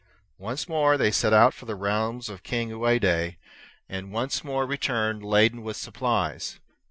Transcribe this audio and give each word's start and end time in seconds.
Once 0.39 0.67
more 0.67 0.97
they 0.97 1.11
set 1.11 1.31
out 1.31 1.53
for 1.53 1.65
the 1.67 1.75
realms 1.75 2.27
of 2.27 2.41
King 2.41 2.71
Ouade, 2.71 3.37
and 3.87 4.11
once 4.11 4.43
more 4.43 4.65
returned 4.65 5.23
laden 5.23 5.61
with 5.61 5.77
supplies. 5.77 6.59